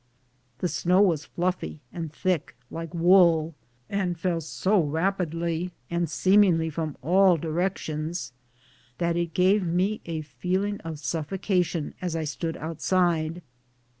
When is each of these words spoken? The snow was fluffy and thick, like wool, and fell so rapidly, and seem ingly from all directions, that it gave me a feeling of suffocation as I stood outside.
The 0.57 0.67
snow 0.67 0.99
was 1.03 1.25
fluffy 1.25 1.79
and 1.93 2.11
thick, 2.11 2.55
like 2.71 2.91
wool, 2.91 3.53
and 3.87 4.17
fell 4.19 4.41
so 4.41 4.81
rapidly, 4.81 5.69
and 5.91 6.09
seem 6.09 6.41
ingly 6.41 6.73
from 6.73 6.97
all 7.03 7.37
directions, 7.37 8.33
that 8.97 9.15
it 9.15 9.35
gave 9.35 9.63
me 9.63 10.01
a 10.07 10.21
feeling 10.23 10.79
of 10.81 10.97
suffocation 10.97 11.93
as 12.01 12.15
I 12.15 12.23
stood 12.23 12.57
outside. 12.57 13.43